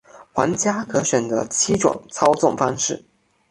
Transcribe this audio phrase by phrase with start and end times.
[0.33, 3.05] 玩家可选择七种操纵方式。